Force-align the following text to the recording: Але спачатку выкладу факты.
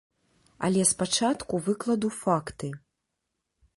Але 0.67 0.81
спачатку 0.91 1.53
выкладу 1.67 2.09
факты. 2.21 2.67